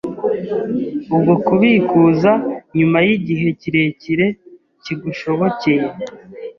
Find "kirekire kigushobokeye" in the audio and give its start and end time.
3.61-5.85